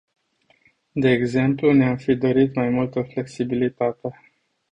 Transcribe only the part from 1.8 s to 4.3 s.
fi dorit mai multă flexibilitate.